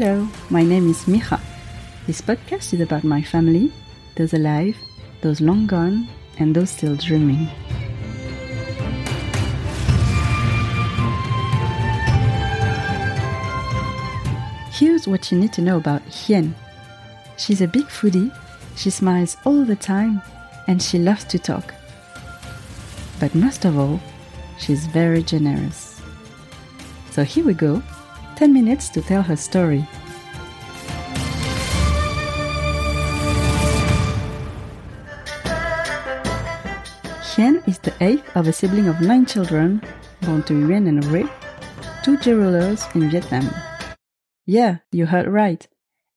[0.00, 1.40] Hello, my name is Mija.
[2.06, 3.72] This podcast is about my family,
[4.14, 4.76] those alive,
[5.22, 6.06] those long gone,
[6.38, 7.48] and those still dreaming.
[14.70, 16.54] Here's what you need to know about Hien.
[17.36, 18.32] She's a big foodie,
[18.76, 20.22] she smiles all the time,
[20.68, 21.74] and she loves to talk.
[23.18, 23.98] But most of all,
[24.60, 26.00] she's very generous.
[27.10, 27.82] So here we go
[28.38, 29.84] 10 minutes to tell her story.
[37.34, 39.82] Hien is the eighth of a sibling of nine children
[40.22, 41.28] born to Yuan and Rui,
[42.04, 43.50] two rulers in Vietnam.
[44.46, 45.66] Yeah, you heard right.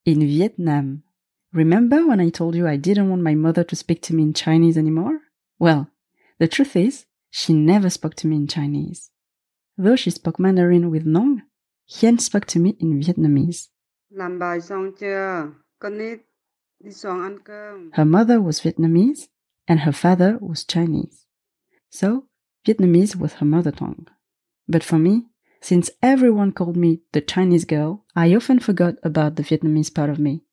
[0.06, 1.02] In Vietnam.
[1.52, 4.34] Remember when I told you I didn't want my mother to speak to me in
[4.36, 5.22] Chinese anymore?
[5.58, 5.90] Well,
[6.38, 9.10] the truth is, she never spoke to me in Chinese.
[9.76, 11.42] Though she spoke Mandarin with Nong,
[11.88, 13.70] Hien spoke to me in Vietnamese.
[14.10, 15.52] Làm bài xong chưa?
[15.80, 16.20] Con nít
[16.84, 17.92] đi xuống ăn cơm.
[17.94, 19.28] Her mother was Vietnamese
[19.68, 21.26] and her father was Chinese.
[21.90, 22.28] So,
[22.66, 24.06] Vietnamese was her mother tongue.
[24.68, 25.22] But for me,
[25.62, 30.20] since everyone called me the Chinese girl, I often forgot about the Vietnamese part of
[30.20, 30.44] me.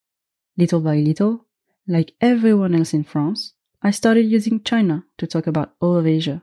[0.56, 1.46] Little by little,
[1.86, 6.42] like everyone else in France, I started using China to talk about all of Asia.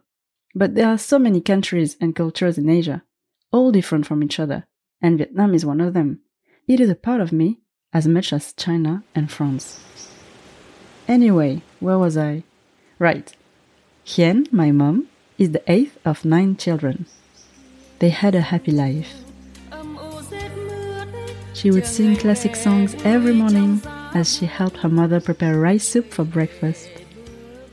[0.55, 3.03] But there are so many countries and cultures in Asia,
[3.51, 4.65] all different from each other,
[5.05, 6.19] and Vietnam is one of them.
[6.67, 7.59] It is a part of me
[7.93, 9.79] as much as China and France.
[11.07, 12.43] Anyway, where was I?
[12.97, 13.31] Right.
[14.03, 15.07] Hien, my mom,
[15.37, 17.05] is the eighth of nine children.
[17.99, 19.13] They had a happy life.
[21.53, 23.83] She would sing classic songs every morning
[24.15, 26.89] as she helped her mother prepare rice soup for breakfast.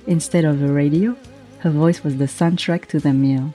[0.07, 1.17] Instead of a radio,
[1.61, 3.55] her voice was the soundtrack to the meal.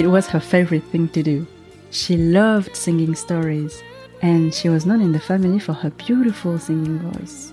[0.00, 1.46] It was her favorite thing to do.
[1.90, 3.82] She loved singing stories,
[4.22, 7.52] and she was known in the family for her beautiful singing voice.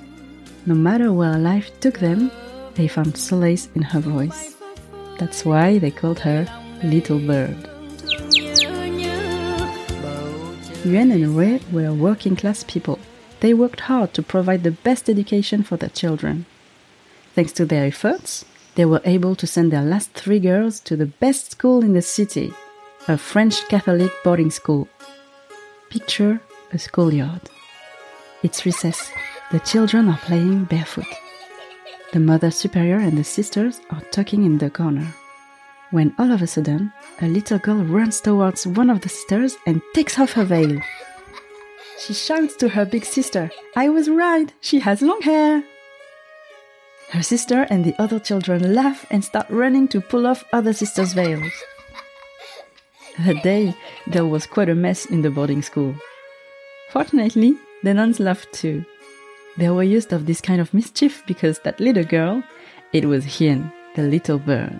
[0.65, 2.31] No matter where life took them,
[2.75, 4.55] they found solace in her voice.
[5.19, 6.47] That's why they called her
[6.85, 7.57] Little Bird.
[10.85, 12.97] Yuan and Rui were working class people.
[13.41, 16.45] They worked hard to provide the best education for their children.
[17.35, 18.45] Thanks to their efforts,
[18.77, 22.01] they were able to send their last three girls to the best school in the
[22.01, 22.53] city,
[23.07, 24.87] a French Catholic boarding school.
[25.89, 26.39] Picture
[26.71, 27.41] a schoolyard.
[28.43, 29.11] It's recess.
[29.51, 31.07] The children are playing barefoot.
[32.13, 35.07] The mother superior and the sisters are talking in the corner.
[35.89, 39.81] When all of a sudden, a little girl runs towards one of the sisters and
[39.95, 40.79] takes off her veil.
[41.99, 45.63] She shouts to her big sister, I was right, she has long hair.
[47.11, 51.13] Her sister and the other children laugh and start running to pull off other sisters'
[51.13, 51.53] veils.
[53.19, 53.73] That day,
[54.07, 55.95] there was quite a mess in the boarding school.
[56.89, 58.85] Fortunately, the nuns laughed too.
[59.57, 62.43] They were used of this kind of mischief because that little girl,
[62.93, 64.77] it was Hien, the little bird.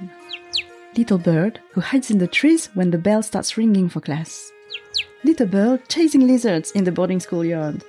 [0.96, 4.52] Little bird who hides in the trees when the bell starts ringing for class.
[5.24, 7.84] Little bird chasing lizards in the boarding school yard.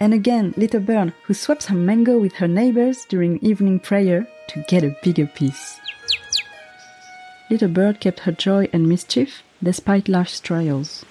[0.00, 4.64] And again, little bird who swaps her mango with her neighbors during evening prayer to
[4.66, 5.78] get a bigger piece.
[7.50, 11.04] Little bird kept her joy and mischief despite life's trials.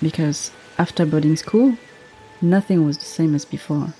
[0.00, 1.76] Because after boarding school,
[2.40, 3.92] nothing was the same as before.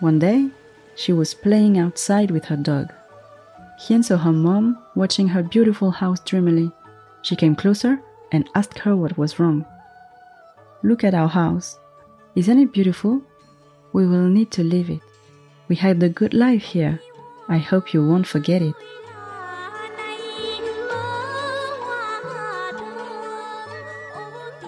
[0.00, 0.48] One day,
[0.96, 2.92] she was playing outside with her dog.
[3.86, 6.72] Hien saw her mom watching her beautiful house dreamily.
[7.22, 8.00] She came closer
[8.32, 9.64] and asked her what was wrong.
[10.82, 11.78] Look at our house.
[12.34, 13.20] Isn't it beautiful?
[13.92, 15.02] We will need to leave it.
[15.68, 16.98] We had a good life here.
[17.46, 18.74] I hope you won't forget it.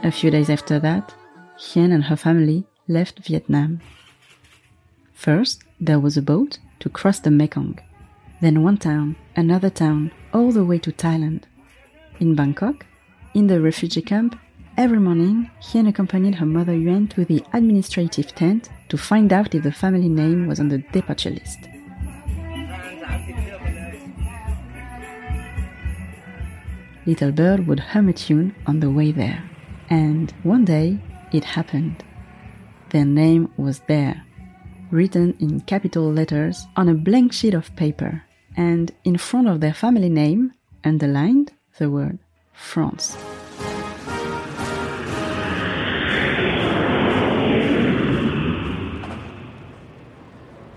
[0.02, 1.14] A few days after that,
[1.56, 3.80] Hien and her family left Vietnam.
[5.14, 7.78] First, there was a boat to cross the Mekong.
[8.42, 11.44] Then one town, another town, all the way to Thailand.
[12.20, 12.84] In Bangkok,
[13.32, 14.38] in the refugee camp,
[14.76, 19.62] every morning, Hien accompanied her mother Yuan to the administrative tent to find out if
[19.62, 21.58] the family name was on the departure list.
[27.06, 29.42] Little Bird would hum a tune on the way there.
[29.90, 30.98] And one day,
[31.32, 32.02] it happened.
[32.90, 34.24] Their name was there,
[34.90, 38.22] written in capital letters on a blank sheet of paper,
[38.56, 40.52] and in front of their family name,
[40.84, 42.18] underlined the word
[42.52, 43.16] France.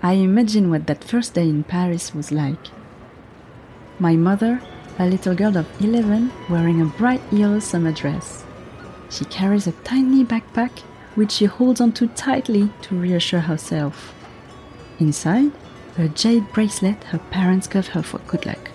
[0.08, 2.68] I imagine what that first day in Paris was like.
[3.98, 4.62] My mother,
[4.98, 8.42] a little girl of 11, wearing a bright yellow summer dress.
[9.10, 10.78] She carries a tiny backpack
[11.14, 14.14] which she holds onto tightly to reassure herself.
[14.98, 15.52] Inside,
[15.98, 18.70] a jade bracelet her parents gave her for good luck.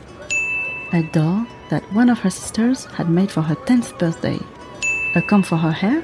[0.91, 4.38] A doll that one of her sisters had made for her 10th birthday.
[5.15, 6.03] A comb for her hair.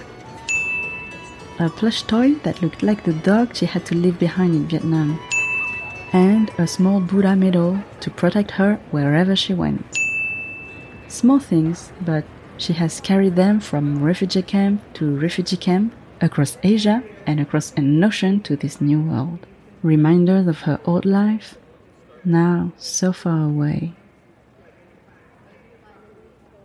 [1.61, 5.19] A plush toy that looked like the dog she had to leave behind in Vietnam.
[6.13, 9.85] And a small Buddha medal to protect her wherever she went.
[11.09, 12.23] Small things, but
[12.57, 18.01] she has carried them from refugee camp to refugee camp, across Asia and across an
[18.03, 19.45] ocean to this new world.
[19.83, 21.57] Reminders of her old life,
[22.23, 23.95] now so far away.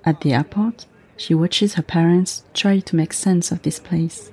[0.04, 0.86] At the airport,
[1.16, 4.30] she watches her parents try to make sense of this place.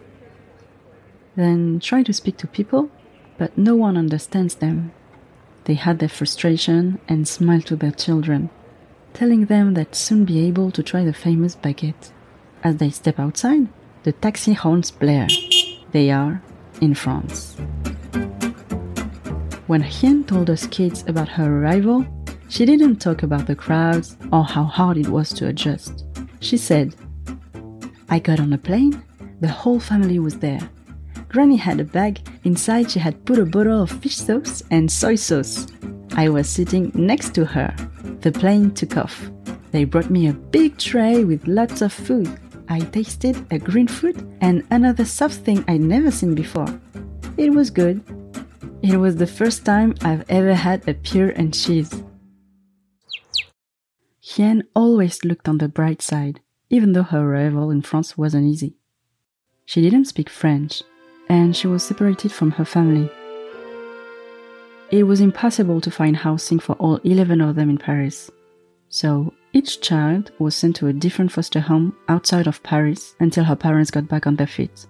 [1.36, 2.90] Then try to speak to people,
[3.38, 4.92] but no one understands them.
[5.66, 8.50] They hide their frustration and smile to their children
[9.14, 12.12] telling them that soon be able to try the famous baguette.
[12.64, 13.68] As they step outside,
[14.04, 15.28] the taxi horns blare.
[15.92, 16.42] They are
[16.80, 17.56] in France.
[19.68, 22.06] When Hien told us kids about her arrival,
[22.50, 26.06] she didn't talk about the crowds or how hard it was to adjust.
[26.40, 26.96] She said,
[28.10, 29.02] I got on a plane,
[29.40, 30.70] the whole family was there.
[31.32, 35.16] Granny had a bag, inside she had put a bottle of fish sauce and soy
[35.16, 35.66] sauce.
[36.18, 37.74] I was sitting next to her.
[38.20, 39.32] The plane took off.
[39.72, 42.28] They brought me a big tray with lots of food.
[42.68, 46.68] I tasted a green fruit and another soft thing I'd never seen before.
[47.38, 48.04] It was good.
[48.82, 52.04] It was the first time I've ever had a pear and cheese.
[54.20, 58.76] Hien always looked on the bright side, even though her arrival in France wasn't easy.
[59.64, 60.84] She didn't speak French,
[61.32, 63.10] and she was separated from her family.
[64.92, 68.30] It was impossible to find housing for all 11 of them in Paris.
[68.90, 73.56] So each child was sent to a different foster home outside of Paris until her
[73.56, 74.86] parents got back on their feet.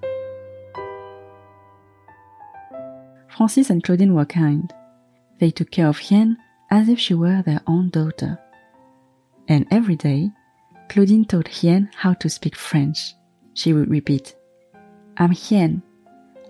[3.30, 4.74] Francis and Claudine were kind.
[5.40, 6.38] They took care of Hien
[6.72, 8.40] as if she were their own daughter.
[9.48, 10.32] And every day,
[10.90, 13.14] Claudine taught Hien how to speak French.
[13.54, 14.34] She would repeat,
[15.18, 15.84] I'm Hien.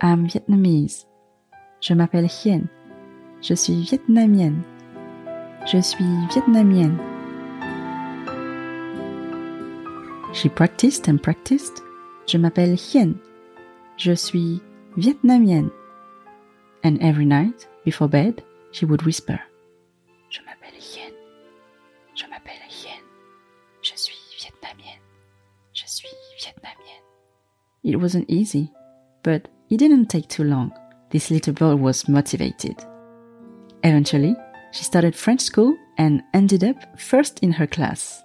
[0.04, 1.06] I'm Vietnamese.
[1.80, 2.62] Je m'appelle Hien.
[3.40, 4.64] Je suis vietnamienne.
[5.64, 6.98] Je suis vietnamienne.
[10.32, 11.84] She practiced and practiced.
[12.26, 13.14] Je m'appelle Hien.
[13.96, 14.60] Je suis
[14.96, 15.70] vietnamienne.
[16.82, 18.42] And every night, before bed,
[18.72, 19.38] she would whisper,
[20.30, 21.12] Je m'appelle Hien.
[22.16, 22.98] Je m'appelle Hien.
[23.82, 25.00] Je suis vietnamienne.
[25.72, 27.04] Je suis vietnamienne.
[27.84, 28.72] It wasn't easy,
[29.22, 30.70] but it didn't take too long.
[31.08, 32.76] This little girl was motivated.
[33.82, 34.36] Eventually,
[34.70, 38.22] she started French school and ended up first in her class.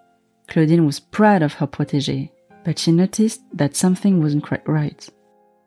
[0.50, 2.32] Claudine was proud of her protégée,
[2.66, 5.08] but she noticed that something wasn't quite right.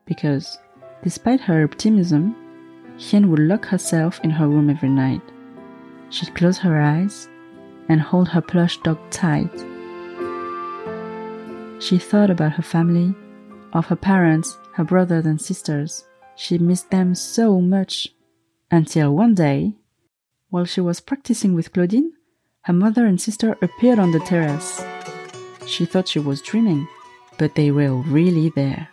[0.04, 0.58] Because,
[1.02, 2.37] despite her optimism,
[2.99, 5.22] Hien would lock herself in her room every night.
[6.10, 7.26] She'd close her eyes
[7.88, 9.50] and hold her plush dog tight.
[11.80, 13.14] She thought about her family,
[13.72, 16.04] of her parents, her brothers and sisters.
[16.36, 18.08] She missed them so much.
[18.70, 19.74] Until one day,
[20.50, 22.12] while she was practicing with Claudine,
[22.62, 24.82] her mother and sister appeared on the terrace.
[25.66, 26.86] She thought she was dreaming,
[27.38, 28.88] but they were really there.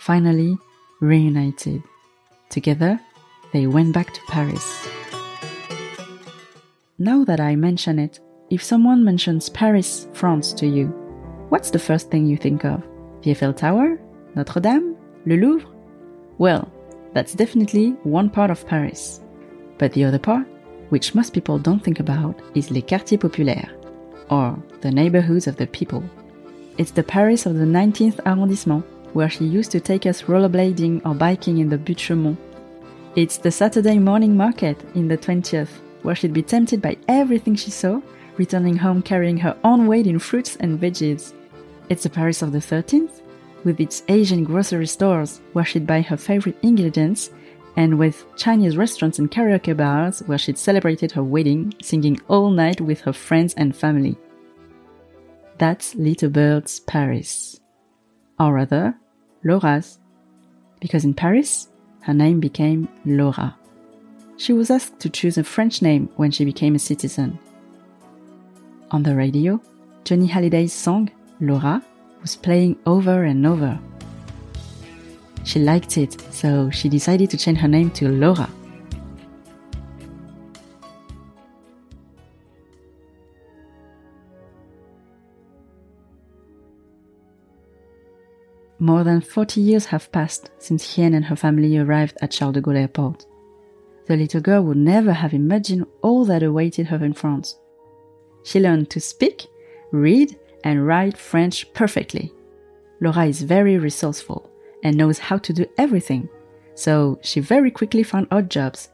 [0.00, 0.58] Finally,
[1.00, 1.82] reunited.
[2.48, 3.00] Together,
[3.52, 4.88] they went back to Paris.
[6.98, 8.20] Now that I mention it,
[8.50, 10.86] if someone mentions Paris, France to you,
[11.48, 12.82] what's the first thing you think of?
[13.22, 13.98] The Eiffel Tower?
[14.36, 14.94] Notre Dame?
[15.24, 15.66] Le Louvre?
[16.36, 16.70] Well,
[17.14, 19.22] that's definitely one part of Paris.
[19.78, 20.46] But the other part,
[20.90, 23.70] which most people don't think about, is les quartiers populaires,
[24.28, 26.04] or the neighborhoods of the people.
[26.76, 31.14] It's the Paris of the 19th arrondissement, where she used to take us rollerblading or
[31.14, 32.36] biking in the Buttes Chaumont.
[33.16, 35.70] It's the Saturday morning market in the 20th,
[36.02, 38.02] where she'd be tempted by everything she saw,
[38.36, 41.32] returning home carrying her own weight in fruits and veggies.
[41.88, 43.22] It's the Paris of the 13th,
[43.66, 47.30] with its Asian grocery stores, where she'd buy her favorite ingredients,
[47.74, 52.80] and with Chinese restaurants and karaoke bars, where she'd celebrated her wedding, singing all night
[52.80, 54.16] with her friends and family.
[55.58, 57.60] That's Little Bird's Paris.
[58.38, 58.94] Or rather,
[59.42, 59.98] Laura's.
[60.80, 61.68] Because in Paris,
[62.02, 63.56] her name became Laura.
[64.36, 67.38] She was asked to choose a French name when she became a citizen.
[68.92, 69.60] On the radio,
[70.04, 71.82] Johnny Hallyday's song, Laura,
[72.26, 73.78] was playing over and over.
[75.44, 78.50] She liked it, so she decided to change her name to Laura.
[88.80, 92.60] More than 40 years have passed since Hien and her family arrived at Charles de
[92.60, 93.24] Gaulle Airport.
[94.08, 97.56] The little girl would never have imagined all that awaited her in France.
[98.42, 99.46] She learned to speak,
[99.92, 102.32] read, and write French perfectly.
[103.00, 104.50] Laura is very resourceful
[104.82, 106.28] and knows how to do everything,
[106.74, 108.88] so she very quickly found odd jobs.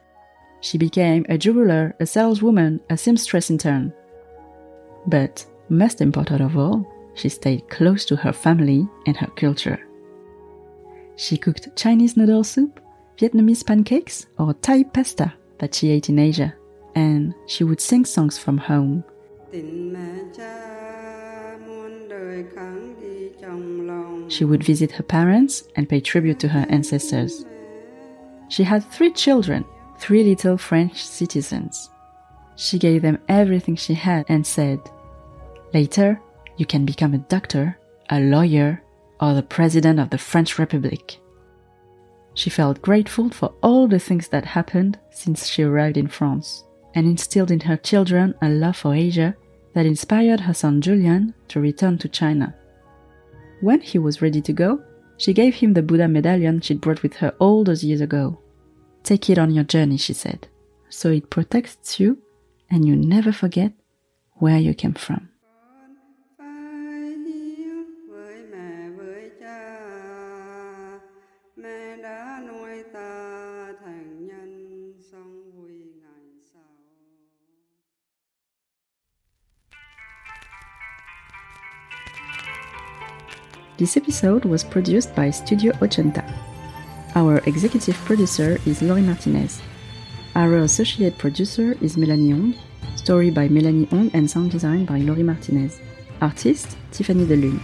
[0.61, 3.91] She became a jeweler, a saleswoman, a seamstress intern.
[5.07, 9.81] But most important of all, she stayed close to her family and her culture.
[11.17, 12.81] She cooked Chinese noodle soup,
[13.17, 16.55] Vietnamese pancakes, or Thai pasta that she ate in Asia,
[16.95, 19.05] and she would sing songs from home.
[24.29, 27.45] She would visit her parents and pay tribute to her ancestors.
[28.49, 29.65] She had three children,
[29.99, 31.91] three little French citizens.
[32.57, 34.81] She gave them everything she had and said,
[35.75, 36.21] Later,
[36.57, 37.79] you can become a doctor,
[38.11, 38.83] a lawyer,
[39.21, 41.19] or the president of the French Republic.
[42.35, 47.07] She felt grateful for all the things that happened since she arrived in France and
[47.07, 49.37] instilled in her children a love for Asia
[49.75, 52.55] that inspired her son Julian to return to China.
[53.61, 54.83] When he was ready to go,
[55.17, 58.41] she gave him the Buddha medallion she'd brought with her all those years ago.
[59.03, 60.49] Take it on your journey, she said,
[60.89, 62.19] so it protects you
[62.71, 63.73] and you never forget
[64.35, 65.29] where you came from.
[83.83, 86.23] This episode was produced by Studio Ochenta.
[87.17, 89.61] Our executive producer is Lory Martinez.
[90.37, 92.55] Our associate producer is Melanie Ong.
[92.95, 95.81] Story by Melanie Ong and sound design by Lory Martinez.
[96.21, 97.59] Artist Tiffanie Delune.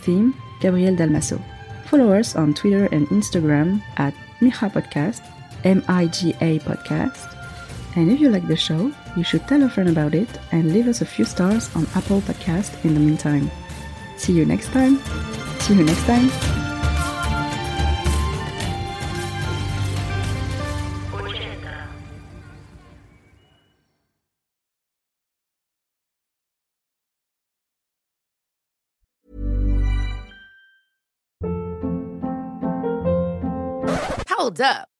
[0.00, 1.36] Theme Gabriel Dalmaso.
[1.84, 5.20] Follow us on Twitter and Instagram at Miga Podcast,
[5.64, 7.36] M I G A Podcast.
[7.96, 10.88] And if you like the show, you should tell a friend about it and leave
[10.88, 13.50] us a few stars on Apple Podcast in the meantime.
[14.16, 14.96] See you next time.
[15.70, 16.28] See you next time.
[34.26, 34.88] Hold up.